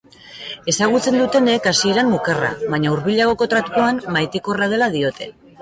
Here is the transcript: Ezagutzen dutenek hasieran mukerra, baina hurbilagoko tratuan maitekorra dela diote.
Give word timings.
Ezagutzen 0.71 1.17
dutenek 1.23 1.67
hasieran 1.73 2.09
mukerra, 2.15 2.49
baina 2.73 2.95
hurbilagoko 2.97 3.51
tratuan 3.55 4.03
maitekorra 4.17 4.73
dela 4.77 4.93
diote. 5.01 5.33